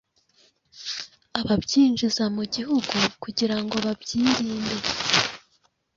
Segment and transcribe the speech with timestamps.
[1.39, 4.75] ababyinjiza mu gihugu, kugira ngo babyirinde.”